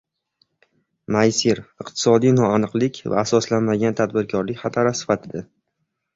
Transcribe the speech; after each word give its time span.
Maysir- 1.15 1.61
iqtisodiy 1.85 2.33
noaniqlik 2.39 2.99
va 3.15 3.21
asoslanmagan 3.25 4.01
tadbirkorlik 4.01 4.61
xatari 4.65 4.97
sifatida 5.05 5.47